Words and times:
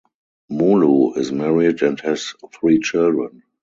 Mulu 0.51 1.15
is 1.15 1.31
married 1.31 1.83
and 1.83 1.99
has 1.99 2.33
three 2.55 2.79
children. 2.79 3.43